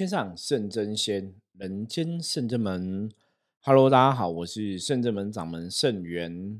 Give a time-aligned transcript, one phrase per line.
[0.00, 3.10] 天上圣真仙，人间圣真门。
[3.60, 6.58] Hello，大家好，我是圣真门掌门圣元。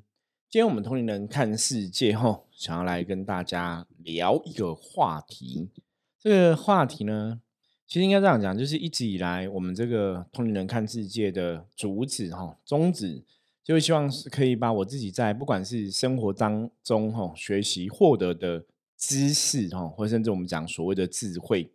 [0.51, 5.71] 今天我们同龄人看世界，吼，想要来跟大家聊一个话题。
[6.19, 7.41] 这个话题呢，
[7.87, 13.23] 其实应该这样讲，就是一直以来我们这个同龄人看世界的主旨，哈，宗旨，
[13.65, 18.67] 就是希望是可以把我自己在不管是生活当中，哈，学习获得的
[18.99, 21.71] 知识，哈，或甚至我们讲所谓的智慧。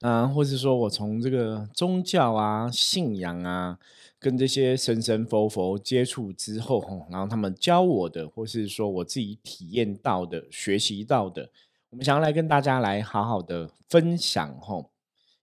[0.00, 3.78] 啊，或是说我从这个宗教啊、信仰啊，
[4.18, 11.50] 跟这些神神佛佛接触之后，然后他们教我的，或是说我自己体验到的、学习到的，
[11.90, 14.90] 我们想要来跟大家来好好的分享吼。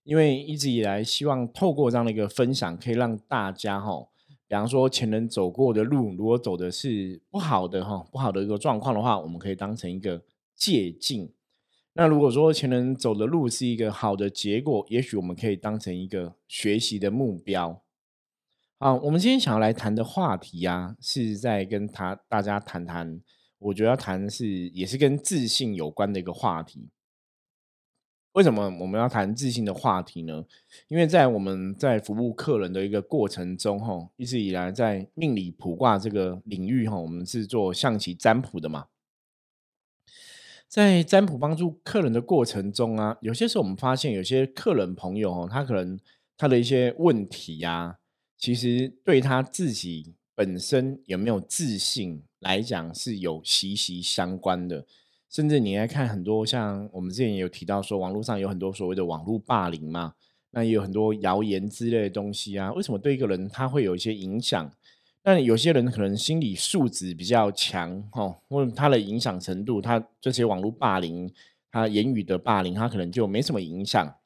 [0.04, 4.08] 因为一直以来希望透过这样的一个分享，可以让大家吼，
[4.46, 10.22] 比方说前人走过的路，如果走的是不好的哈，不好的一个状况的话，我们可以当成一个
[10.54, 11.28] 借鉴。
[11.96, 17.82] 那如果说前人走的路是一个好的结果，也许我们可以当成一个学习的目标。
[18.78, 23.20] 好，我们今天想要来谈的话题啊，是在跟他大家谈谈，
[23.60, 26.90] 我觉得要谈的是也是跟自信有关的一个话题。
[28.32, 30.44] 为什么我们要谈自信的话题呢？
[30.88, 38.86] 因为在我们在服务客人的一个过程中，哈，一直以来在命理卜卦这个领域，哈，我们是做象棋占卜的嘛。
[40.74, 45.96] 在占卜帮助客人的过程中啊，有些时候我们发现有些客人朋友哦，他可能
[46.36, 47.96] 他的一些问题呀，
[48.36, 54.84] 其实对他自己本身有没有自信来讲是有息息相关的。
[55.30, 60.14] 甚至你来看很多像我们之前也有提到说，网络上有很多所谓的网络霸凌嘛，
[60.50, 64.72] 那也有很多谣言之类的东西啊，为什么对一个人他会有一些影响？
[65.26, 71.32] 那有些人可能心理素质比较强，哈，或者他的影响程度，他这些网络霸凌，
[71.72, 74.16] 他言语的霸凌，他可能就没什么影响。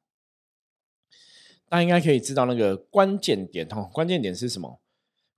[1.69, 4.81] 大家应该可以知道那个关键点，哈，关键点是什么？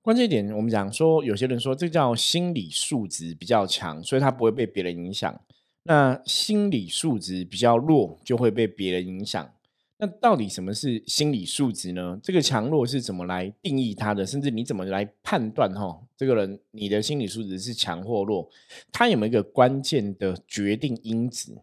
[0.00, 5.38] 关键点我们讲说，有些人说这叫心理素质比较强，所以他不会被别人影响。
[5.82, 9.52] 那心理素质比较弱，就会被别人影响。
[10.00, 12.18] 那到底什么是心理素质呢？
[12.22, 14.24] 这个强弱是怎么来定义它的？
[14.24, 18.48] 甚至你怎么来判断哈，这个人你的心理素质是强或弱？
[18.90, 21.60] 它有没有一个关键的决定因子？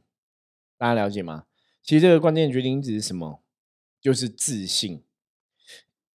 [0.77, 1.45] 大家了解吗？
[1.81, 3.41] 其实这个关键决定因子是什么？
[3.99, 5.01] 就是自信。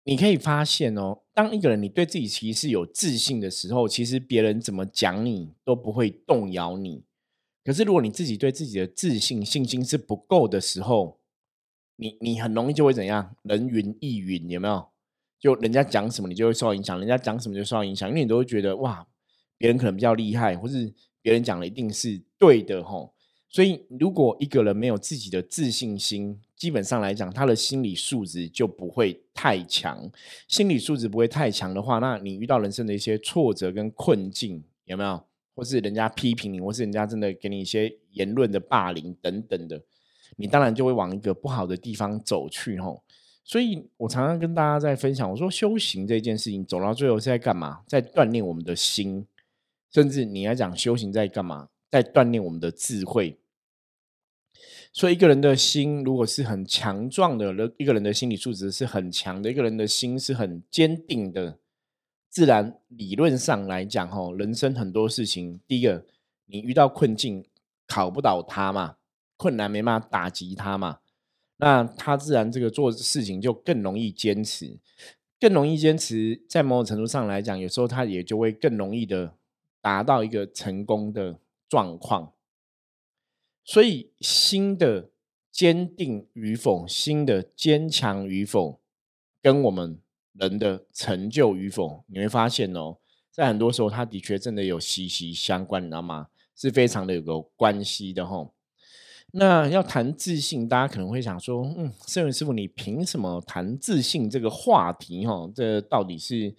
[0.05, 7.03] 你可以发现哦，当一个人你对自己其实是有自信的时候，其实别人怎么讲你都不会动摇你。
[7.65, 11.19] 可是如果你自己对自己的自信信心是不够的时候，
[11.97, 13.35] 你你很容易就会怎样？
[13.43, 14.89] 人云亦云，有没有？
[15.39, 19.07] 就人家讲什么，你就会受到影响；人家讲什么就受到影响，因为你都会觉得哇，
[19.59, 23.13] 别人可能比较厉害，或是别人讲的一定是对的吼。
[23.49, 30.11] 所以，如果一个人没有自己的自信心，基本上来讲，他的心理素质就不会太强。
[30.49, 35.23] 心理素质不会太强的话，那你遇到人生的一些挫折跟困境，有没有？
[35.55, 39.83] 或是人家批评你，或是人家真的给你一些言论的霸凌等等的。
[40.37, 43.03] 你当然就会往一个不好的地方走去吼，
[43.45, 47.83] 所以我常常跟大家在分享，我说修行这件事情走到最后是在干嘛？
[47.87, 49.27] 在锻炼我们的心，
[49.93, 51.69] 甚至你要讲修行在干嘛？
[51.91, 53.39] 在锻炼我们的智慧。
[54.93, 61.59] 所以一个人的心如果是很强壮的，一个人的心理素质是很强的，一个人的心是很坚定的，
[62.29, 66.05] 自然理论上来讲吼，人生很多事情，第一个
[66.47, 67.45] 你遇到困境，
[67.87, 68.97] 考不倒他嘛。
[69.43, 71.01] 困难没办法打击他嘛，
[71.57, 74.79] 那他自然这个做事情就更容易坚持，
[75.41, 79.35] 更容易坚持，在某种程度上来讲，有时候他也就会更容易的
[79.81, 82.33] 达到一个成功的状况。
[83.65, 85.11] 所以，心的
[85.51, 88.79] 坚定与否，心的坚强与否，
[89.43, 89.99] 跟我们
[90.35, 92.99] 人的成就与否，你会发现哦，
[93.33, 96.29] 在很多时候，他的确真的有息息相关，你知道吗？
[96.55, 98.55] 是非常的有个关系的吼。
[99.35, 105.27] 那要谈自信，大家可能会想说，嗯，圣元师傅，你凭什么谈自信这个话题？
[105.27, 106.55] 哈，这到底是，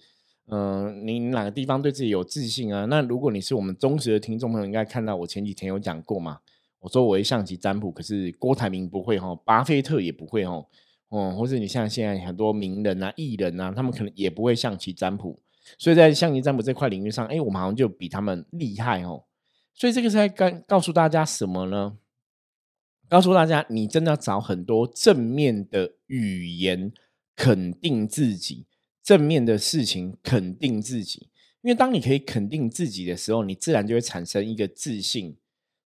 [0.48, 2.84] 嗯，你哪个地方对自己有自信啊？
[2.86, 6.40] 那如果你是我们忠实的听众朋友，应该看到我前几天有讲过嘛。
[6.80, 10.66] 我说我会象棋占卜，可是郭台铭不会哈，巴菲特也不会哈，
[11.10, 15.38] 哦，或者你像现在很多名人啊、艺人啊，他们可能也不会象棋占卜。
[15.78, 19.22] 所以在象棋占卜这块领域上，哎，我们好像就比他们厉害哦。
[19.72, 21.96] 所以这个是在告告诉大家什么呢？
[23.08, 26.92] 告诉大家，你真的要找很多正面的语言
[27.36, 28.66] 肯定自己，
[29.02, 31.28] 正面的事情肯定自己。
[31.62, 35.36] 因为当你可以肯定自己的时候，你自然就会产生一个自信。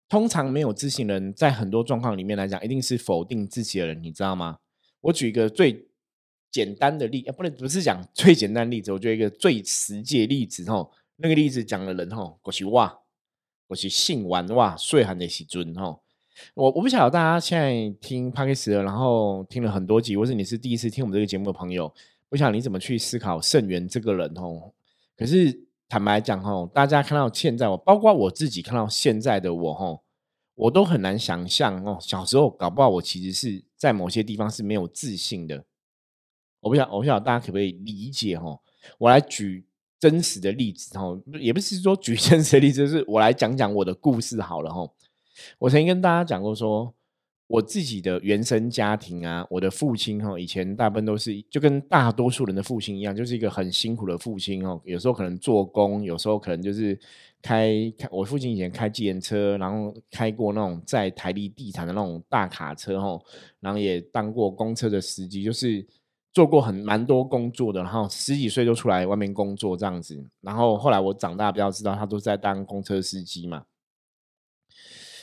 [0.10, 4.60] 通常没有自信的人，在很多状况里面来讲，一定是否定自己的人，你知道吗？
[5.02, 5.86] 我举一个最
[6.50, 13.00] 简单的例，不能不是讲最简单例子，我觉得一个最实际的例子吼，那个例子讲的人吼，我是哇，
[13.68, 16.02] 我是姓王哇，岁寒的喜尊吼。
[16.54, 21.94] 我我不晓得大家现在听 p a r k e 然后听了很多集，或是你是第一次听我们这个节目的朋友，
[22.30, 24.72] 不晓得你怎么去思考圣元这个人哦。
[25.16, 30.02] 可是坦白讲哦，大家看到现在我，包括我自己看到现在的我哦，
[30.56, 35.64] 我都很难想象哦，小时候搞不好我其实是在某些地方是没有自信的。
[36.60, 38.60] 我不晓我不晓得大家可不可以理解哦？
[38.98, 39.66] 我来举
[40.00, 44.88] 真实的例子哦，也不是说举 真实的例子，就是我来讲讲我的故事好了哈。
[45.60, 46.94] 我曾经跟大家讲过，说
[47.48, 54.82] 我自己的原生家庭啊，我的父亲哈，以前大部分都是就跟大多数人的父亲一样，就是一个很辛苦的父亲哦。
[54.84, 57.00] 有时候可能做工，有时候可能就是
[57.42, 58.06] 开开。
[58.12, 63.18] 我父亲以前开计程车，然后开过那种在台地地产的那种大卡车哈，
[63.62, 65.86] 然后也当过公车的司机，就是
[66.34, 67.82] 做过很蛮多工作的。
[67.82, 70.22] 然后十几岁就出来外面工作这样子。
[70.42, 73.64] 然后后来我长大比较知道，他都在当公车司机嘛。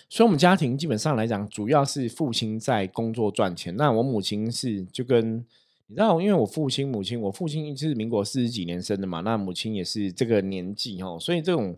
[0.09, 3.75] 所以，我们家庭基本上来讲，主要是父亲在工作赚钱。
[3.77, 5.45] 那我母亲是就跟
[5.87, 11.19] 你知道，因为我父亲、母亲，我父亲是民国四十几年生的嘛，那母亲也是这个年纪哦。
[11.21, 11.77] 所以，这种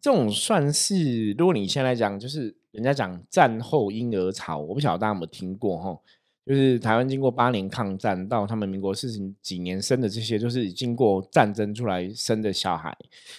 [0.00, 5.98] 这种算是，如果你现在讲，就是人家讲战后婴儿潮，我不晓得大家有没有听过哈。
[6.44, 12.92] 就是台湾经过八年抗战，到他们民国四十几年生的这些，就是经过战争出来生的小孩，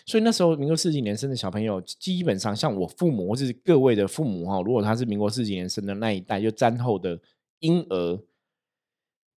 [0.06, 7.20] 所以那时候民国四几年生的小朋友，基本上像我父母或是各位的父母哈，如果他是民国四几年生的那一代，就战后的
[7.60, 8.22] 婴儿，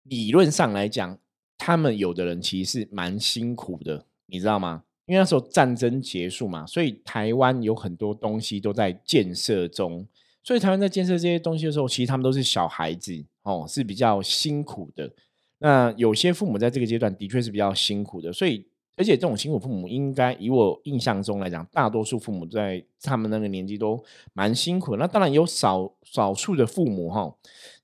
[0.05, 1.19] 理论上来讲，
[1.59, 4.85] 他们有的人其实是蛮辛苦的，你知道吗？
[5.07, 10.07] 因为那时候战争结束嘛，所以台湾有很多东西都在建设中，
[10.45, 13.25] 所以台湾在建设这些东西的时候，其实他们都是小孩子。
[13.47, 15.09] 哦，是比较辛苦的。
[15.59, 18.67] 那有些父母在这个阶段的确是比较辛苦的，所以
[18.97, 24.03] 而且这种辛苦父母，应该以我印象中来讲，大多数父母在他们那个年纪都
[24.33, 24.97] 蛮辛苦。
[24.97, 27.33] 那当然有少少数的父母哈，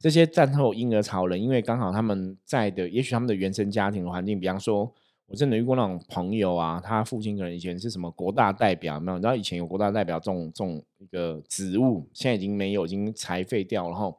[0.00, 4.92] 这些战后婴儿潮人，因为刚好他们在的，也许他们的原生家庭环境，比方说，
[5.28, 9.18] 我真的遇过那种朋友啊，他父亲可能以前是什么国大代表，没有？
[9.18, 14.14] 你知道以前有国大代表这种这种一个职务，现在已经没有，已经裁废掉了哈。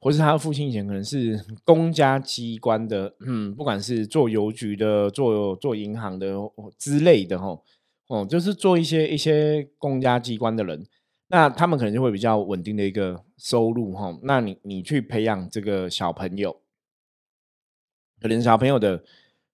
[0.00, 6.34] 或是他的父亲以前可能是公家机关的，嗯，不管是做邮局的、做做银行的
[6.78, 7.64] 之类的，吼，
[8.08, 10.86] 哦，就是做一些一些公家机关的人，
[11.28, 14.16] 那他们可能就会比较稳定的一个收入，哈。
[14.22, 16.60] 那你你去培养这个小朋友，
[18.20, 19.02] 可能小朋友的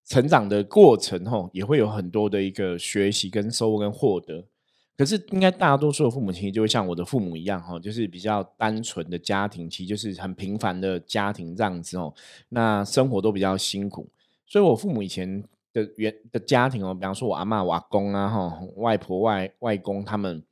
[0.05, 4.45] 成长的过程，吼，也会有很多的一个学习跟收获跟获得。
[4.95, 12.15] 可是，应该大多数的父母亲就会像我的父母一样，哈，就是比较单纯的家庭，其实就是很平凡的家庭这样子哦。
[12.51, 14.07] 那生活都比较辛苦，
[14.47, 15.43] 所以我父母以前
[15.73, 20.43] 的原的家庭哦，比方说我阿妈、我阿公啊，哈，外婆、外外公他们，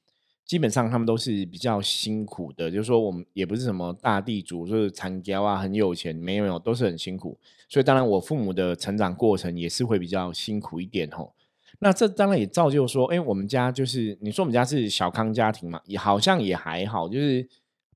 [0.46, 2.70] 基本上他们都是比较辛苦的。
[2.70, 7.38] 就是说，我们也不是什么大地主，就是产家啊，很有钱，没有没有，都是很辛苦。
[7.68, 11.34] 所以，当然我父母的成长过程也是会比较辛苦一点，吼。
[11.82, 17.48] 那这当然也造就说，哎，我们家就是你说我们家是小康家庭嘛，也好像也还好，就是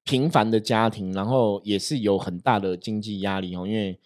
[0.05, 4.01] 平凡的家庭，然后也是有很大的经济压力哦，因为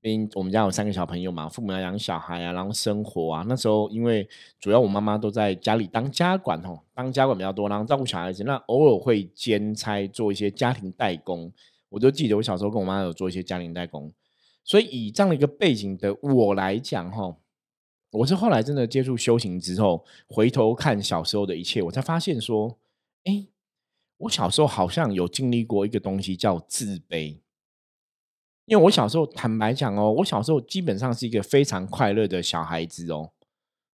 [0.00, 4.26] 因我们家有三个小朋友嘛，父母要养小孩啊，然后生活啊，那时候因为
[4.58, 11.52] 主要我妈妈都在家里当家管哦，当家管比较多，然后照顾小孩子，那偶尔会兼差做一些家庭代工，
[11.90, 14.10] 我就记得我小时候跟我妈有做一些家庭代工，
[14.64, 17.36] 所以以这样的一个背景的我来讲哈。
[18.10, 22.78] 我是后来真的接触修行之后，回头看小时候的一切，我才发现说，
[23.24, 23.48] 哎，
[24.16, 27.38] 我小时候好像有经历过一个东西叫自卑。
[28.64, 33.30] 因为我小时候坦白讲哦，我小时候基本上是一个非常快乐的小孩子哦，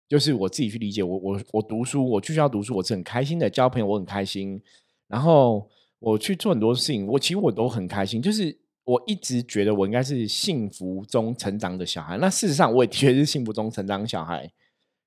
[0.09, 4.61] 就是我自己去理解，我我我读书，我去学校读书，我是很开心的，交朋友我很开心，
[5.07, 5.69] 然后
[6.01, 8.60] 我去做很多事情，我其实我都很开心，就是。
[8.91, 14.51] 我一直觉得我应该是幸福中成长的小孩，那事实上我也的确是幸福中成长小孩。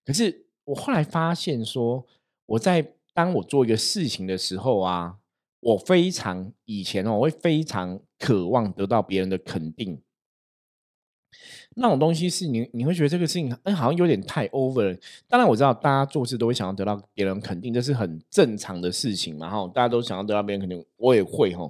[0.06, 2.06] 可是我后来发现说，
[2.46, 5.18] 我在当我做一个事情的时候啊，
[5.60, 10.02] 我非常以前哦，我会非常渴望得到别人的肯定。
[11.76, 14.98] 那种东西是你你会觉得这个事情哎好像有点太 over。
[15.28, 21.70] 当然我知道大家做事都会想要得到别人肯定，这是很正常的事情嘛哈，大家都想要得到别人肯定，我也会哈。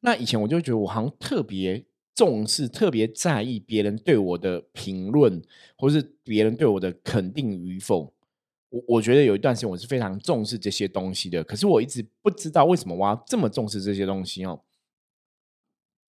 [0.00, 5.42] 那以前我就觉得我好像特别重视、特别在意别人对我的评论，
[5.76, 8.12] 或是别人对我的肯定与否。
[8.70, 14.60] 我我觉得有一段时间我是非常重视这些东西的，可是我一直不知道为什么我要这么重视这些东西哦。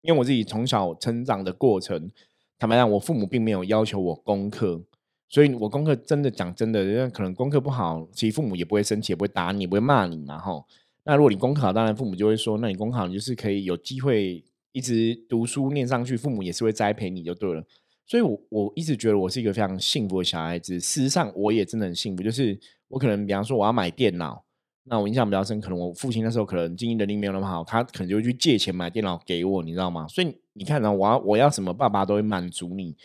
[0.01, 2.09] 因为我自己从小成长的过程，
[2.57, 4.83] 坦白讲，我父母并没有要求我功课，
[5.29, 10.65] 所以我功课真的讲真的，人家可能功课不好，其实父母也不会生气，也不会打你，也不会骂你嘛，吼。
[11.11, 14.41] 那如果你公考，当然父母就会说，那你公考，你就是可以有机会
[14.71, 17.61] 一直读书念上去，父母也是会栽培你就对了。
[18.05, 20.79] 所以，我我一直觉得我是一个非常幸福的小孩子。
[20.79, 24.41] 事实上，我也真的很幸福，就是我可能，比方说我要买电脑，
[24.85, 30.07] 那我印象比较深，可能我父亲那时候可能经济能力没有那么好，他可能就会去借钱买电脑给我，你知道吗？
[30.07, 32.95] 所以你看呢，我要我要什么，爸爸都会满足你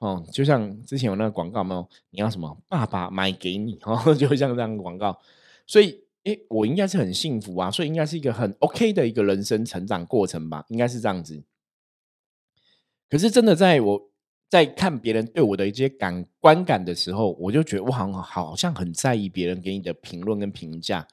[0.00, 0.22] 哦。
[0.30, 1.88] 就像之前有那个广告没有？
[2.10, 5.18] 你要什么，爸爸买给你哦，就会像这样广告。
[5.66, 11.42] 所以，诶，我应该是很幸福啊，所以应该是一个很 OK 的一个人生成长过程吧，应该是这样子。
[13.08, 14.10] 可是真的在我。
[14.50, 21.08] 在看别人对我的一些感观感的时候，我就觉得我好像好像很在意别人给你的评论跟评价。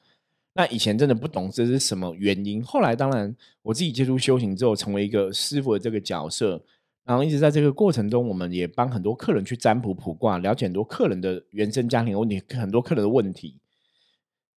[0.52, 6.62] 那以前真的不懂这是什么原因，后来当然我自己接触修行之后，成为一个师傅的这个角色，
[7.04, 13.58] 然后一直在这个过程中，我们也帮很多客人去占卜卜卦，了解很多客人的原生家庭问题，很多客人的问题。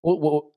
[0.06, 0.52] 我我。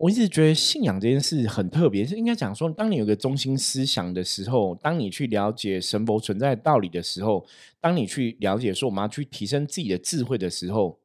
[0.00, 7.46] 我一直觉得信仰这件事很特别，是应该讲说，当你有个中心思想的时候，当你去了解神佛存在道理的时候，
[7.82, 10.98] 当你去了解说我们要去提升自己的智慧的时候，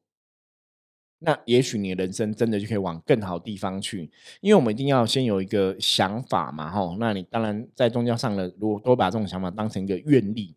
[1.19, 4.09] 那也许你的人生真的就可以往更好地方去。
[4.39, 10.55] 因为我们一定要先有一个想法嘛，吼，那你当然在宗教上的，如果都把这种想法当成一个愿力，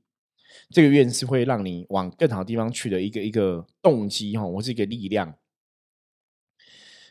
[0.71, 5.35] 这个愿是会让你往更好地方去的一个一个动机，哈，或是一个力量。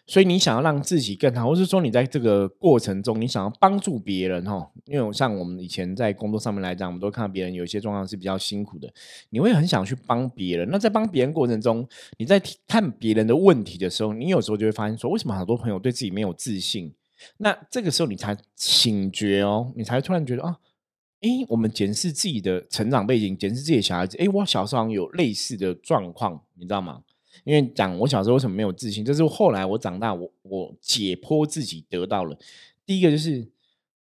[0.09, 4.71] 所以你想要让自己更好，或是说你在这个过程中，你想要帮助别人哈？
[4.85, 8.89] 因为像我们以前在工作上面来讲，我们都看到别人有一些状况是比较辛苦的，
[9.31, 10.69] 你会很想去帮别人。
[10.71, 11.85] 那在帮别人过程中，
[12.17, 16.93] 你在看别人的问题的时候，你有时候就会发现说，为什么很多朋友对自己没有自信？
[17.39, 20.57] 那这个时候你才醒觉哦，你才突然觉得啊，
[21.19, 27.01] 哎，我们检视自己的成长背景，检视自己的小孩子，哎，我小时候有类似的状况，你知道吗？
[27.43, 32.37] 因为讲我小时候为什么没有自信，这是后来我长大，我我解剖自己得到了。
[32.85, 33.47] 第一个就是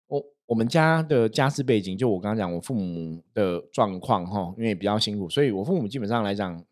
[0.07, 6.63] 我我们家的家世背景，就我刚刚讲我父母的状况哈，因为比较辛苦，所以我父母基本上来讲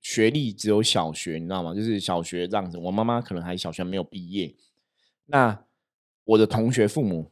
[0.00, 1.74] 学历只有小学，你知道吗？
[1.74, 2.78] 就是小学这样子。
[2.78, 4.54] 我妈妈可能还小学没有毕业。
[5.26, 5.64] 那
[6.24, 7.30] 我的同学父母，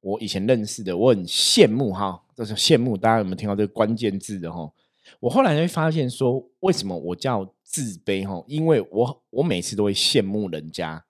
[0.00, 2.96] 我以前认识的，我很羡慕哈，就是羡慕。
[2.96, 4.70] 大家有没有听到这个关键字的哈？
[5.20, 8.26] 我后来会发现说，为什么我叫自卑？
[8.26, 11.04] 哈，因为我我每次都会羡慕人家。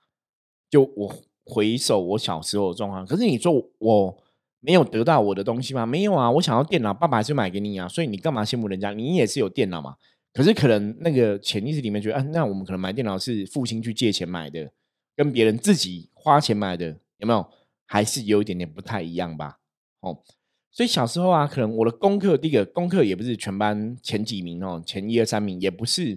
[0.70, 1.14] 就我
[1.44, 4.22] 回首我小时候的状况，可是你说我
[4.60, 5.86] 没有得到我的东西吗？
[5.86, 7.88] 没有啊，我想要电脑，爸爸还是买给你啊。
[7.88, 8.90] 所以你干嘛羡慕人家？
[8.92, 9.96] 你也是有电脑嘛。
[10.34, 14.70] 可是可能那个潜意识里面觉得，啊，那我们可能买电脑是父亲去借钱买的，
[15.16, 17.46] 跟别人自己花钱买的，有没有？
[17.86, 19.58] 还是有一点点不太一样吧？
[20.00, 20.22] 哦。
[20.78, 26.14] 所以小时候啊，可能我的功课，第一个功课也不是全班前几名哦，前一二三名也不是，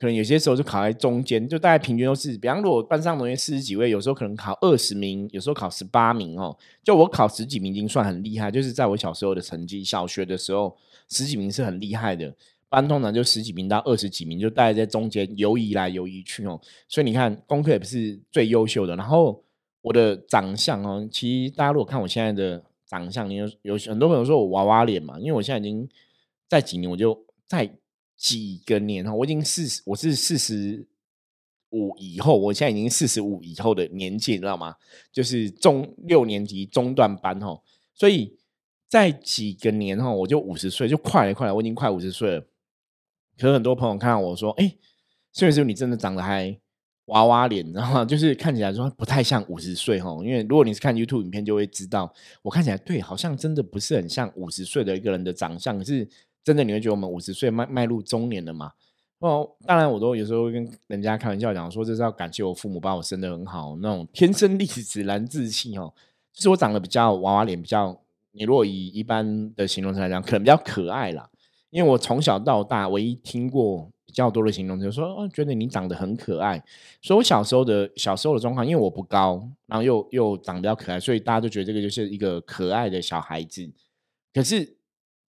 [0.00, 10.76] 可能有些时候就考在中间，就大概平均都是，比方如果班上同学四十几位，有时候可能考二十名，有时候考十八名哦，就我考十几名已经算很厉害，就是在我小时候的成绩，小学的时候
[11.08, 12.34] 十几名是很厉害的，
[12.68, 19.44] 班通常就十几名到二十几名，就大概在中间游移来游移去哦，所以你看功课也不是最优秀的，然后
[19.82, 22.64] 我的长相哦，其实大家如果看我现在的。
[22.90, 25.16] 长相，你有有很多朋友说我娃娃脸嘛？
[25.20, 25.88] 因为我现在已经
[26.48, 27.72] 在几年，我就在
[28.16, 30.88] 几个年哈，我已经四十，我是四十
[31.70, 34.74] 五以后，我现在已经四十五以后的年纪，你知道吗？
[35.12, 37.62] 就是中六年级中段班哈，
[37.94, 38.36] 所以
[38.88, 42.40] 在几个年哈，我就五十岁，就快了快了，我已经快五十岁了。
[43.38, 44.76] 可是很多朋友看到我说，哎，
[45.30, 46.58] 所以说你真的长得还。
[47.10, 52.12] 娃娃脸， 然后就是看起来说不太像五十岁哈，因为如果你是看 YouTube 影片，就会知道
[52.42, 56.08] 我看起来对，好像真的不是很像五十岁的一个人的长相，可是
[56.42, 58.72] 真的你会觉得我们五十岁迈迈入中年了嘛？
[59.18, 65.92] 哦，当然我都有时候跟人家开玩笑讲说，这是要感谢我父母把我生的很好，那种天生丽质难自弃哦，
[66.32, 68.00] 就是我长得比较娃娃脸，比较
[68.32, 71.28] 你如果以一般的形容词来讲，可能比较可爱啦，
[71.70, 73.90] 因为我从小到大唯一听过。
[74.10, 76.60] 比较多的形容词说，哦，觉得你长得很可爱。
[77.00, 83.70] 所以我小时候的小时候的状况，因为我不高，然后又又长得比较可爱，所以大家都觉得这个就是一个可爱的小孩子。
[84.34, 84.76] 可是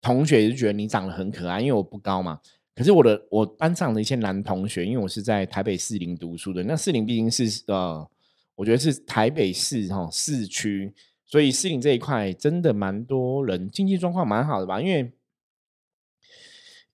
[0.00, 2.40] 同学也是觉得你长得很可爱，因为我不高嘛。
[2.74, 8.08] 可是我的我班上的一些男同学，因为我是在台北市林读书的，那市林毕竟是呃，
[8.54, 10.90] 我觉得是台北市哈市区，
[11.26, 15.12] 所以市林这一块真的蛮多人经济状况蛮好的吧，因为。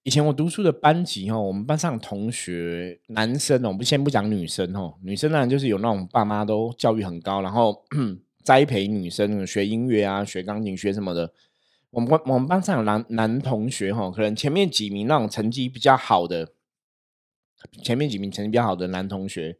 [0.06, 7.84] 以前我读书的班级哦，我们班上同学男生哦，我们先不讲女生哦，女生当然就是有那种爸妈都教育很高，然后
[8.44, 11.32] 栽培女生学音乐啊、学钢琴、学什么的。
[11.90, 16.52] 我们我们班上有男男同学哈，可能前面几名那种成绩比较好的，
[17.82, 19.58] 前面几名成绩比较好的男同学，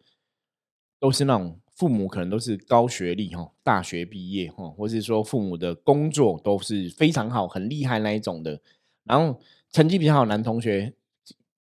[1.00, 8.60] 都是那种父母可能都是高学历哈，大学毕业哈，或是说父母的工作都是非常好、很厉害那一种的，
[9.02, 9.40] 然后。
[9.76, 10.90] 成绩比较好的男同学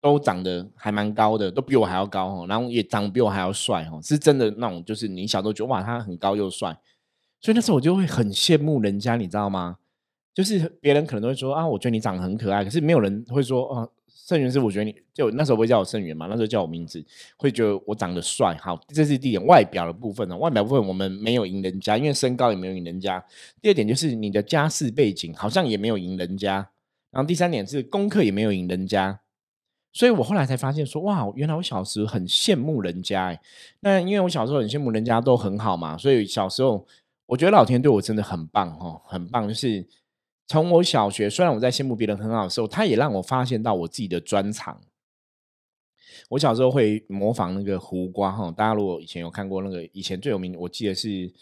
[0.01, 6.79] 都长得还蛮高的，都比我还要高哦，然后也长得比我还要帅哦，是真的那种，就是你小时候觉得哇，他很高又帅，
[7.41, 9.79] 所以那时候我就会很羡慕人家，你知道吗？
[10.33, 17.05] 就是别人可能都会说啊，我觉得你长得很可爱，可是没有人会说啊，盛元是我觉得你就那时候不会叫我盛元嘛，那时候叫我名字，
[17.37, 18.57] 会觉得我长得帅。
[18.63, 23.25] 好，这是第一点，外表的部分呢，外表部分我们没有赢人家，因为身高也没有赢人家。
[23.61, 26.71] 第二点就是你的家世背景好像也没有赢人家。
[27.15, 29.21] 然后第三点是功课也没有赢人家，
[29.93, 33.41] 所以我后来才发现说哇，原来我小时候很羡慕人家哎。
[33.79, 36.85] 那因为我小时候很羡慕人家都很好嘛，所以小时候
[37.27, 39.47] 我觉得老天对我真的很棒哦，很棒。
[39.47, 39.87] 就是
[40.49, 44.81] 从我小学，虽然我在羡慕别人很好的时候，他也让我发现到我自己的专长。
[46.31, 51.33] 我小时候会模仿那个胡瓜哈，大家如果以前有看过那个以前最有名，我记得是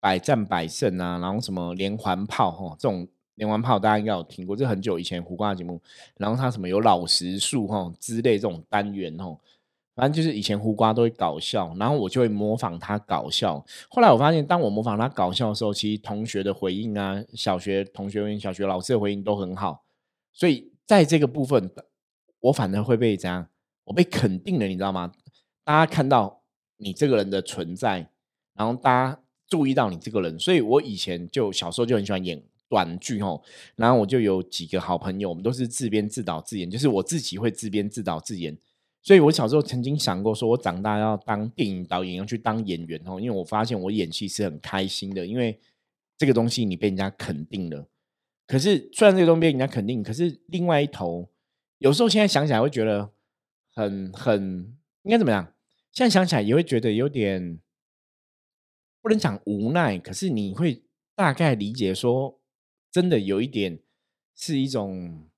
[0.00, 3.06] 百战百胜啊，然后什么连环炮哈这种。
[3.40, 5.80] 连环炮大家应该有听过，这很久以前胡瓜的节目，
[6.18, 9.34] 然后他什么有老实树哈之类这种单元哈，
[9.94, 13.64] 反正就是以前胡瓜都会搞笑，然后我就会模仿他搞笑。
[13.88, 19.84] 后来我发现，当我模仿他搞笑的时候，其实同学的回应啊，小学同学、小学老师的回应都很好，
[20.34, 21.70] 所以在这个部分，
[22.40, 23.46] 我反而会被这样，
[23.84, 25.10] 我被肯定了，你知道吗？
[25.64, 26.42] 大家看到
[26.76, 28.10] 你这个人的存在，
[28.54, 29.18] 然后大家
[29.48, 32.42] 注意到你这个人，所以我以前就小时候就很喜欢演。
[32.70, 33.42] 短剧哦，
[33.74, 38.56] 然后我就有几个好朋友，我们都是自编自导自演，就是我自己会自编自导自演。
[39.02, 45.58] 所以我小时候曾经想过，说我长大要当电影导演，要去当演员哦，因为我发现我演戏是很开心的，因为
[46.16, 47.88] 这个东西你被人家肯定了。
[48.46, 51.28] 可是虽然这个东西被人家肯定，可是另外一头，
[51.78, 53.10] 有时候现在想起来会觉得
[53.74, 55.52] 很很应该怎么样？
[55.90, 57.58] 现在想起来也会觉得有点
[59.02, 60.84] 不能讲无奈，可是你会
[61.16, 62.39] 大概理解说。
[62.90, 63.80] 真的有一点
[64.34, 65.28] 是一种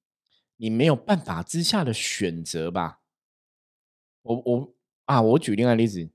[0.57, 3.01] 你没有办法之下的选择吧。
[4.23, 6.09] 我我啊，我举另外例子，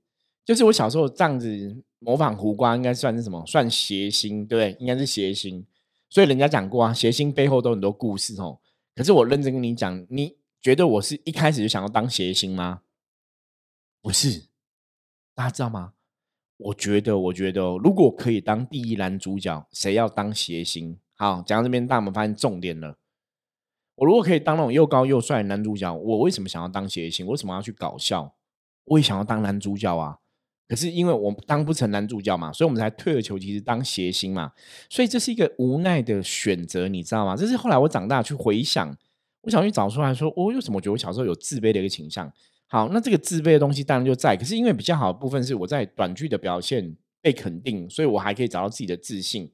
[0.44, 3.44] 就是我小时候这样子模仿胡瓜，应该算是什么？
[3.46, 5.66] 算谐星，对应该是谐星。
[6.08, 8.60] 所以人家讲过啊，谐星背后都很多故事哦。
[8.94, 12.82] 可是我认真跟你讲，你觉得我是一开始就想要当谐星吗？
[14.00, 14.46] 不是，
[15.34, 15.92] 大家知道吗？
[16.56, 20.98] 我觉得，我觉得，如果可以当第一男主角，谁要当谐星？
[21.18, 22.96] 好，讲到这边，大家有没有发现重点了？
[23.96, 27.26] 我如果可以当那种又高又帅的男主角，我为什么想要当谐星？
[27.26, 28.36] 为什么要去搞笑？
[28.84, 30.18] 我也想要当男主角啊！
[30.68, 34.52] 可是因为我当不成男主角嘛，所以我们才退而求其次当谐星嘛。
[34.88, 37.34] 所以这是一个无奈的选择，你知道吗？
[37.34, 38.96] 这是后来我长大去回想，
[39.40, 42.32] 我想去找出来说，我为什么觉得我小时候有自卑的一个倾向？
[42.68, 49.50] 好，那这个自卑的东西当然就在，可是因为比较好的部分是我在短剧的表现被肯定，所以我还可以找到自己的自信。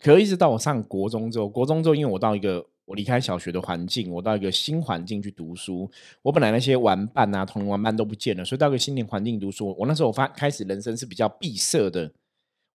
[0.00, 5.90] 可一直到我上国中之后，国中之后，因为我到一个我离开小学的环境，我到一个新环境去读书，
[6.22, 12.10] 我本来那些玩伴啊、同龄玩伴都不见了，所以到一个新的环境读书，我那时候我发开始人生是比较闭塞的，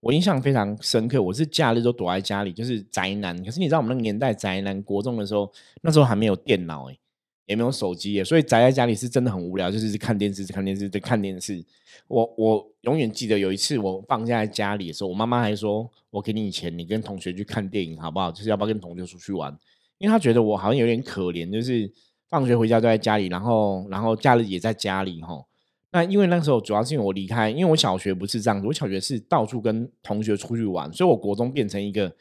[0.01, 1.21] 我印象非常深刻。
[1.21, 3.41] 我是假日都躲在家里，就是宅男。
[3.43, 5.49] 可是你知道我们那个年代宅男，国中的时候，
[5.81, 6.97] 那时候还没有电脑哎。
[7.45, 11.63] 也没有手机，所以宅在家里是真的很无聊，就是看电视、看电视、在看电视。
[12.07, 18.31] 我我永远记得有一次我放假在家里的时候，我妈妈还说：“我给你钱，你跟同学去看电影好不好？
[18.31, 19.51] 就是要不要跟同学出去玩？”
[19.99, 21.91] 因为她觉得我好像有点可怜，就是
[22.29, 25.43] 放学回家都在家里，然后然后假日也在家里哈。
[25.91, 32.13] 那因为那时候主要是因为我离开，因为我小学不是这样子，我小学是到处跟同学出去玩，所以我国中变成一个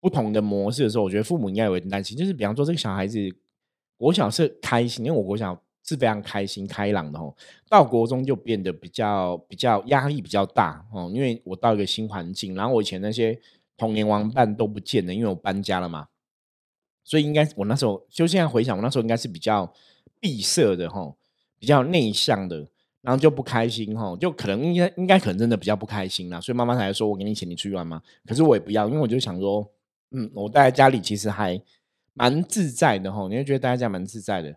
[0.00, 3.18] 不同的模式的时候，我觉得父母应该有点担心，就是比方说这个小孩子。
[3.98, 7.34] 国小是开心，因为我国小是非常开心开朗的哦。
[7.68, 13.36] 到国中就变得比较比较压力比较大哦，因为我到一个新环境，然后我以前那些
[13.76, 16.06] 童年玩伴都不见了，因为我搬家了嘛。
[17.02, 19.72] 所以应该我那时候就现在回想，我那时候应该是比较
[20.20, 21.12] 闭塞的哈，
[21.58, 22.68] 比较内向的，
[23.00, 26.40] 然后就不开心哈，就可能应该应该可能真的比较不开心啦。
[26.40, 28.00] 所以妈妈才说我给你钱，你出去玩嘛。
[28.24, 29.68] 可是我也不要，因为我就想说，
[30.12, 31.60] 嗯，我待在家里其实还。
[32.18, 34.54] 蛮自在的吼，你会觉得待在家蛮自在的。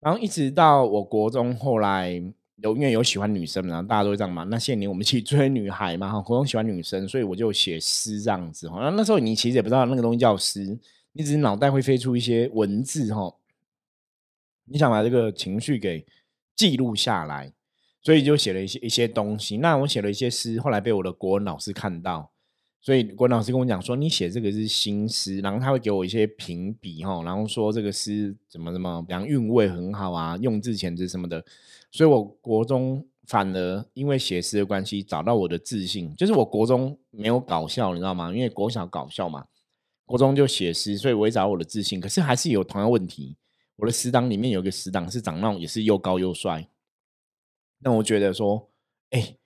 [0.00, 2.10] 然后一直到我国中，后来
[2.56, 4.44] 有因为有喜欢女生，然后大家都会这样嘛。
[4.44, 8.68] 那些年我们去追女孩嘛，哈，国中喜欢女生，所以我就写诗这样子。
[8.68, 10.78] 哈，那那时候你其实也不知道那个东西叫诗，
[11.12, 13.34] 你只是脑袋会飞出一些文字哈。
[14.64, 16.06] 你想把这个情绪给
[16.54, 17.52] 记录下来，
[18.00, 19.56] 所以就写了一些一些东西。
[19.56, 22.29] 那我写了一些诗，后来被我的国文老师看到，
[22.80, 31.44] 所以郭老师跟我讲说，你写这个是新诗，然后他会给我一些评比哈，然后说这个诗怎么怎么，比方韵味很好啊，用字遣词什么的。
[31.90, 38.32] 所以我国中反而因为写诗的关系，找到我的自信，就是我国中没有搞笑，你知道吗？
[38.34, 39.44] 因为国小搞笑嘛。
[40.06, 42.00] 国中就写诗，所以我也找我的自信。
[42.00, 43.36] 可是还是有同样问题，
[43.76, 46.68] 我的死党里面有个死党是长那种也是又高又帅。
[47.78, 48.70] 那我觉得说，
[49.10, 49.36] 哎，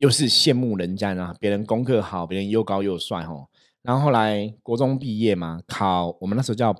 [0.00, 3.46] 又是羡慕人家呢，别人功课好，别人又高又帅哦。
[3.82, 6.74] 然后后来国中毕业嘛，考我们那时候叫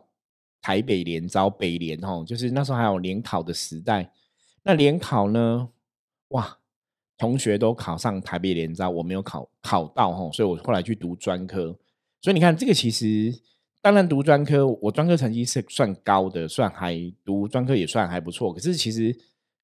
[0.63, 4.11] 台北联招北联哦，就是那时候还有联考的时代。
[4.63, 5.69] 那联考呢，
[6.29, 6.59] 哇，
[7.19, 11.79] 同学都考上台北联招，我没有考考到哦，所以我后来去读专科。
[12.23, 13.35] 所以你看，这个其实
[13.83, 18.53] 当然读专科，我专科成绩是算高的，算还读专科也算还不错。
[18.53, 19.15] 可是其实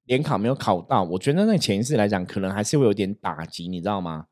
[0.06, 4.26] 联考没有考到，我觉得那潜意识来讲，可能还是会有点打击，你知道吗？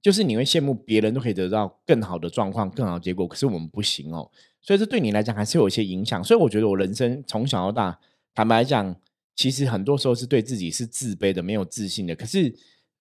[0.00, 4.30] 就是你会羡慕别人都可以得到更好的状况、更好的结果，可是我们不行哦。
[4.62, 6.22] 所以这对你来讲还是有一些影响。
[6.22, 7.98] 所以我觉得我人生从小到大，
[8.34, 8.96] 坦白讲，
[9.34, 12.14] 其实很多时候是对自己是自卑的、没有自信的。
[12.14, 12.54] 可是。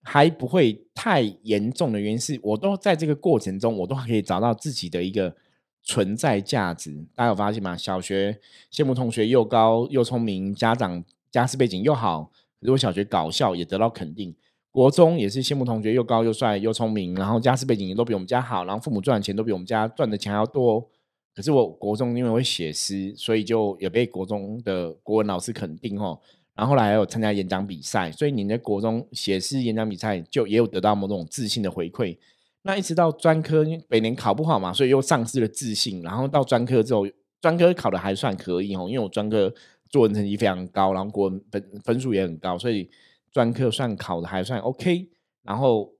[0.07, 5.35] 还不会太严重的原因是我都在这个过程中，我都可以找到自己的一个
[5.81, 7.03] 存在价值。
[7.15, 7.75] 大家有发现吗？
[7.75, 8.39] 小学
[8.71, 11.03] 羡慕同学又高又聪明，家长
[11.35, 14.33] 家世背景又好，如果小学搞笑也得到肯定。
[14.71, 20.89] 国中也是羡慕同学又高又帅又聪明，然后家世背景也都比我们家好，然后父母赚的钱都比我们家赚的钱要多。
[21.35, 26.17] 可是我国中因为会写诗，所以就也被国中的国文老师肯定哦。
[26.55, 32.17] 然后后来还有参加演讲比赛，所以你在国中写诗演讲比赛就也有得到某种自信的回馈。
[32.61, 36.01] 那一直到专科，因为每年考不好嘛，所以又丧失了自信。
[36.01, 37.05] 然后到专科之后，
[37.41, 39.53] 专科考的还算可以哦，因为我专科
[39.89, 42.89] 作文成绩非常高，然后国文分分数也很高，所以
[43.31, 45.09] 专科算考的还算 OK。
[45.43, 45.93] 然后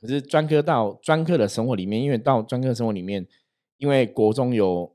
[0.00, 3.26] 可是专科到专科的生活里面，因为到专科生活里面，
[3.78, 4.94] 因为国中有。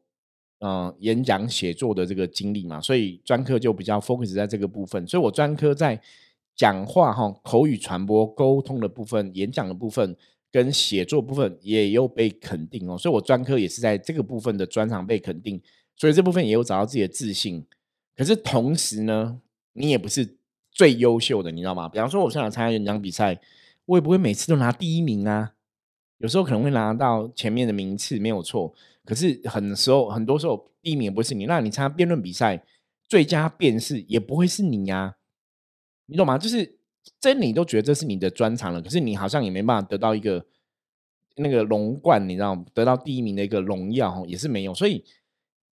[0.64, 5.08] 嗯，演讲写作的这个经历嘛，所以专科就比较 focus 在这个部分。
[5.08, 6.00] 所以我专科在
[6.56, 10.16] 讲话哈、口语传播、沟通的部分、演讲的部分
[10.52, 12.96] 跟写作部分也有被肯定哦。
[12.96, 15.60] 所以我专科也是在这个部分的专长被肯定，
[15.96, 17.66] 所以这部分也有找到自己的自信。
[18.16, 19.40] 可是同时呢，
[19.74, 20.38] 你也不是
[20.72, 21.90] 最优秀的，你知道吗？
[21.90, 23.40] 比方说，我现在参加演讲比赛，
[23.86, 25.54] 我也不会每次都拿第一名啊。
[26.18, 28.74] 有时候可能会拿到前面的名次，没有错。
[29.04, 31.46] 可是很时候，很多时候第一名也不是你。
[31.46, 32.64] 那你参加辩论比赛，
[33.10, 35.16] 最佳辩士也不会是你呀，
[36.06, 36.38] 你懂吗？
[36.38, 36.78] 就是
[37.20, 40.46] 真你都觉得这是你的专长了，可是你好像也没办法得到一个
[41.38, 44.74] 那个龙冠，你知道，得到第一名的一个荣耀也是没有。
[44.76, 45.04] 所以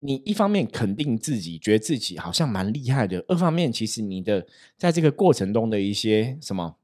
[0.01, 6.77] 你一方面肯定自己，觉得自己好像蛮厉害的；二方面，其实你的在这个过程中的一些什么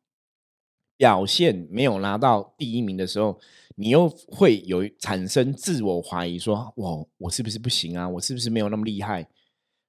[0.96, 3.40] 表现没有拿到第一名的时候。
[3.76, 8.08] 你又会有产生自我怀疑，说：“我我是不是不行啊？
[8.08, 9.26] 我是不是没有那么厉害？”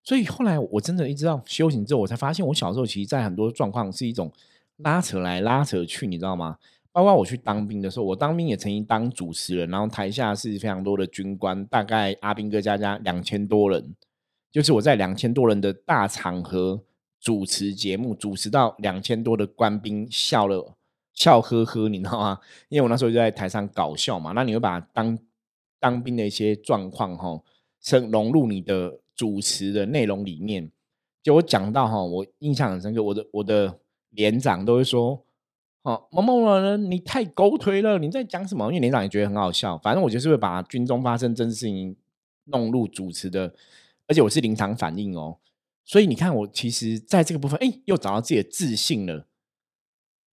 [0.03, 4.33] 所以后来我真的一直到修行之后，我才发现，我小时候其实，在很多状况是一种
[4.77, 6.57] 拉扯来拉扯去，你知道吗？
[6.95, 13.93] 包括我去当兵的时候，我当兵也曾经当主持人，然后台下是非常多的军官，大概阿兵哥加加两千多人，
[14.49, 16.81] 就是我在两千多人的大场合
[17.19, 20.73] 主持节目，主持到两千多的官兵笑了。
[21.13, 22.39] 笑呵呵，你知道吗？
[22.69, 25.19] 因为我那时候就在台上搞笑嘛，那你会把当
[25.81, 27.41] 当兵的一些状况哈，
[27.91, 30.71] 融融入你的主持的内容里面。
[31.21, 33.79] 就我讲到哈，我印象很深刻，我的我的
[34.11, 35.21] 连长都会说
[35.85, 39.77] ：“哦，某某某人，你太狗腿了，你在讲什么？”因为连长也觉得很好笑。
[39.77, 41.95] 反正我就是会把军中发生真事情
[42.45, 43.53] 弄入主持的，
[44.07, 45.37] 而且我是临场反应哦。
[45.85, 49.27] 所以你看，我其实在这个部分，哎，又找到自己的自信了。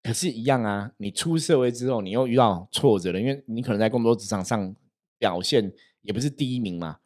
[0.02, 0.94] 可是，一样啊！
[0.98, 4.74] 你出社会之后，你又遇到挫折了，因为你可能在工作职场上
[5.20, 7.00] 表现也不是第一名嘛。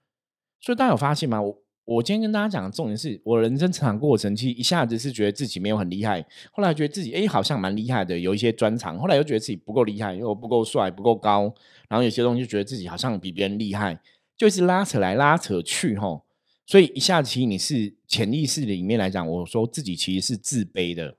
[0.61, 1.41] 所以大家有发现吗？
[1.41, 11.53] 我我今天跟大家讲的重点是，我人生成长过程，其实一下子是觉得自己没有很厉害，后来觉得自己哎好像蛮厉害的，有一些专长，后来又觉得自己不够厉害，又不够帅，不够高，
[11.87, 13.99] 然后有些东西就觉得自己好像比别人厉害，
[14.35, 16.25] 就是拉扯来拉扯去吼。
[16.65, 21.15] 所以一下子其实你是潜意识里面来讲，我说自己其实是自卑的。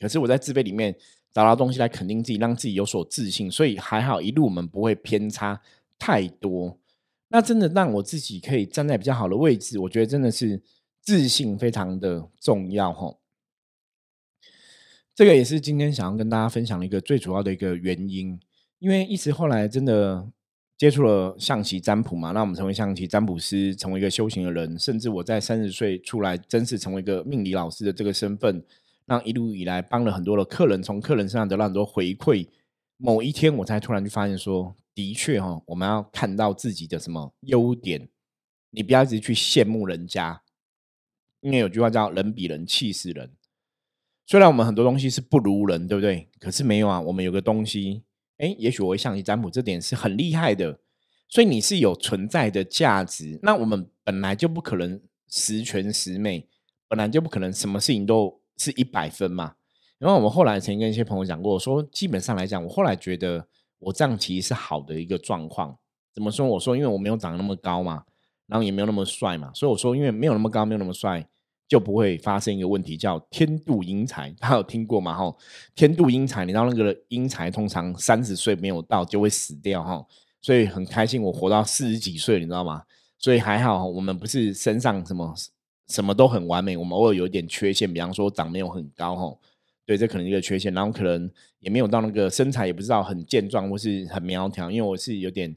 [0.00, 0.92] 可是我在自卑里面
[1.32, 5.60] 找到东西来肯定自己，让自己有所自信，所以还好一路我们不会偏差
[5.96, 6.76] 太多。
[7.34, 10.62] 那真的让我自己可以站在比较好的位置，我觉得真的是
[11.02, 13.16] 自信非常的重要哈。
[15.16, 18.38] 这个也是今天想要跟大家分享的一个最主要的一个原因，
[18.78, 20.30] 因为一直后来真的
[20.78, 28.64] 接触了象棋占卜嘛，那我们成为象棋占卜师，成为一个修行的人，甚至我在三十岁出来，真是成为一个命理老师的这个身份，
[29.06, 32.46] 让一路以来帮了很多的客人，从客人身上得到很多回馈。
[32.96, 38.08] 某一天，我才突然就发现说，的确哈，我们要看到自己的什么优点，
[38.70, 40.42] 你不要一直去羡慕人家，
[41.40, 43.32] 因为有句话叫“人比人气死人”。
[44.26, 46.30] 虽然我们很多东西是不如人，对不对？
[46.38, 48.04] 可是没有啊，我们有个东西。
[48.38, 50.80] 哎，也许我会向你占卜，这点是很厉害的，
[51.28, 53.38] 所以你是有存在的价值。
[53.42, 56.48] 那我们本来就不可能十全十美，
[56.88, 59.56] 本来就不可能什么事情都是一百分嘛。
[59.98, 63.46] 然后我们后来曾经跟一些朋友讲过，说基本上来讲，我后来觉得
[63.78, 65.76] 我这样其实是好的一个状况。
[66.12, 66.46] 怎么说？
[66.46, 68.04] 我说因为我没有长那么高嘛，
[68.46, 71.26] 然后也没有那么帅嘛，所以我说因为没有那么高，没有那么帅。
[71.66, 74.30] 就不会发生一个问题，叫天妒英才。
[74.38, 75.14] 他有听过吗？
[75.14, 75.34] 哈，
[75.74, 80.04] 天妒英才，你知道那个英才通常三十岁没有到就会死掉哈。
[80.42, 82.82] 所以很开心，我活到四十几岁，你知道吗？
[83.18, 85.34] 所以还好，我们不是身上什么
[85.88, 89.36] 什么都很完美，我们偶尔有一点缺陷，比方说长没有很高哈。
[89.86, 95.56] 对，这可能一个缺陷，然后可能也没有到那个身材，也不知道很健壮或是很苗条，因为我是有点。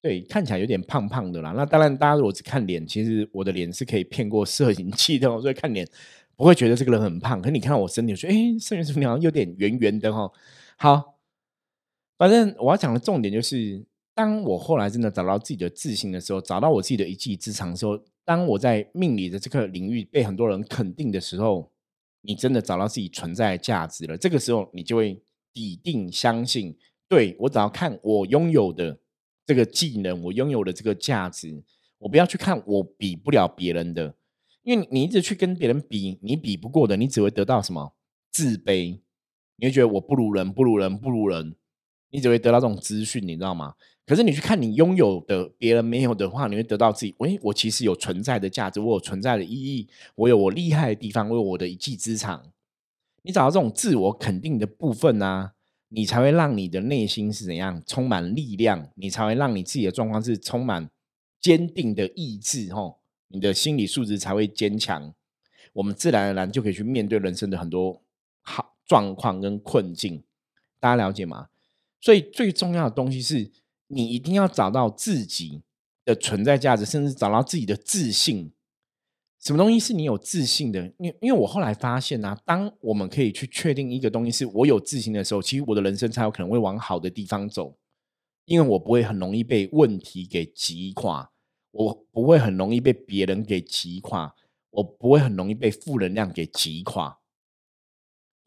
[0.00, 1.52] 对，看起来有点胖胖的啦。
[1.56, 5.84] 那当然，大家如果只看脸，其实我的脸是可以骗过摄影器的，所以看脸
[6.36, 7.42] 不会觉得这个人很胖。
[7.42, 10.30] 可你看到我身体，说：“哎，摄影师你好像有点圆圆的哈。”
[10.78, 11.18] 好，
[12.16, 21.72] 反正我要讲的重点就是，当我后来真的找到自己的自信的时候，找到我自己的一技之长的时候，当我在命理的这个领域被很多人肯定的时候，
[22.22, 24.16] 你真的找到自己存在的价值了。
[24.16, 25.14] 这个时候，你就会
[25.54, 26.76] 笃定相信，
[27.08, 29.00] 对我只要看我拥有的。
[29.46, 31.64] 这个技能，我拥有的这个价值，
[31.96, 34.14] 我不要去看我比不了别人的，
[34.62, 37.94] 因为你一直去跟别人比，你比不过的，你只会得到什么
[38.30, 39.00] 自卑，
[39.56, 41.56] 你会觉得我不如人，不如人，不如人，
[42.10, 43.74] 你只会得到这种资讯，你知道吗？
[44.06, 52.50] 可是你去看你拥有的，别人没有的话，你会得到自己，喂，我其实有存在的价值，我有存在的意义，我有我厉害的地方，我有我的一技之长。
[53.22, 55.52] 你找到这种自我肯定的部分啊。
[55.90, 60.90] 你才会让你的内心是怎样充满力量，你才会让你自己的状况是充满
[61.40, 65.14] 坚定的意志，吼，你的心理素质才会坚强，
[65.72, 68.02] 我们自然而然就可以去面对人生的很多
[68.42, 70.22] 好状况跟困境，
[70.78, 71.48] 大家了解吗？
[72.00, 73.50] 所以最重要的东西是
[73.88, 75.62] 你一定要找到自己
[76.04, 78.52] 的存在价值，甚至找到自己的自信。
[79.40, 80.92] 什么东西是你有自信的？
[80.98, 87.78] 因因为我后来发现啊，当我们可以去确定一个东西是我有自信的时候，其实我的人生才有可能会往好的地方走。
[88.46, 91.30] 因为我不会很容易被问题给击垮，
[91.70, 94.34] 我不会很容易被别人给击垮，
[94.70, 97.17] 我不会很容易被负能量给击垮。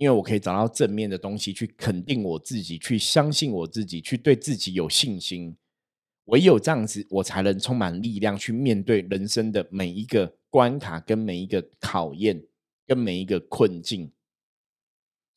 [0.01, 5.55] 因为我可以找到正面的东西去肯定我自己，去相信我自己，去对自己有信心。
[6.25, 10.35] 唯有这样子，我才能充满力量去面对人生的每一个。
[10.51, 12.43] 关卡跟每一个考验，
[12.85, 14.11] 跟每一个困境，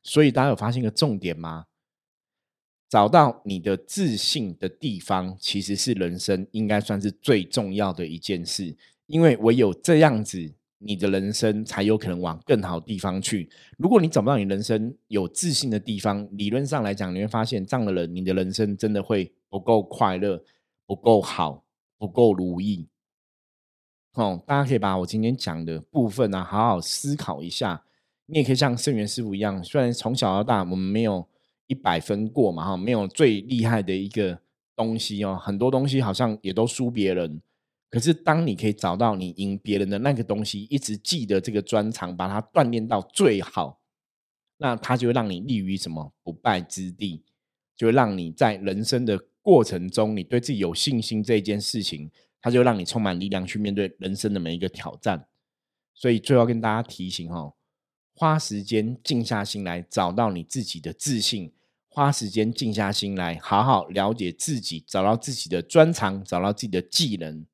[0.02, 1.66] 所以大家有发现一个重点吗？
[2.88, 10.52] 找到你的自信的地方，其实是人生应该算是最重要的一件事，因为唯有这样子，
[10.84, 13.48] 你的人生才有可能往更好地方去。
[13.78, 20.42] 如果你找不到你人生有自信的地方，理论上来讲，你会发现这样的人，你的人生真的会不够快乐，
[20.86, 21.64] 不够好，
[21.96, 22.86] 不够如意。
[24.12, 27.84] 哦，大家可以把我今天讲的部分呢，好好思考一下。
[28.26, 31.26] 你也可以像圣元师傅一样，虽然从小到大我们没有
[31.66, 34.38] 一百分过嘛，哈，没有最厉害的一个
[34.76, 37.40] 东西哦，很多东西好像也都输别人。
[37.94, 43.80] 可是当你可以找到你赢别人的那个东西，一直记得这个专长，把它锻炼到最好，
[44.56, 47.22] 那它就会让你立于什么不败之地，
[47.76, 52.10] 就会让你在人生的过程中，你对自己有信心这件事情。
[52.40, 55.28] 它就让你充满力量去面对人生的每一个挑战，
[55.94, 57.54] 所以最后跟大家提醒哦，
[58.14, 61.54] 花时间静下心来找到你自己的自信，
[61.88, 67.46] 花时间静下心来好好了解自己，找到自己的专长，找到自己的技能，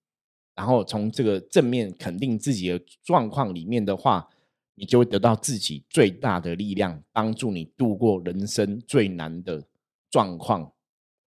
[0.55, 4.29] 然后从这个正面肯定自己的状况里面的话，
[4.75, 9.65] 你就会得到自己最大的力量，帮助你度过人生最难的
[10.11, 10.73] 状况。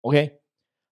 [0.02, 0.40] OK。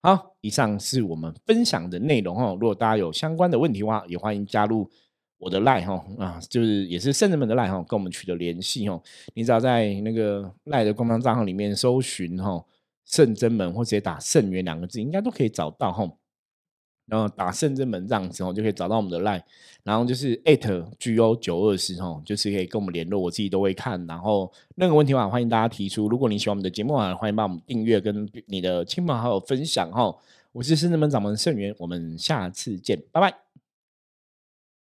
[0.04, 2.58] 好，以上是我们分享的内容哦。
[2.60, 4.90] 如果大家有相关的问题的话，也欢迎加入
[5.38, 9.00] 我的赖哈啊，就是也是圣人们的赖哈，跟我们取得联系哦。
[9.36, 12.66] 你只要在那个赖的官方账号里面搜寻哈
[13.06, 16.12] 圣真门，或直接打圣元两个字，应该都可以找到哈。
[17.12, 19.42] 然后打圣真门仗之后，就可以找到我们的 line，
[19.84, 24.08] 然后就是 at g o 九二四哦，就是可以跟我们联络，我自己都会看。
[24.08, 26.08] 然后任何问题的话，欢迎大家提出。
[26.08, 30.16] 如果你喜欢我们的节目啊，欢迎帮我们订阅，跟你的亲朋好友分享哦。
[30.54, 33.51] 我是圣人门掌门盛元，我们下次见，拜拜。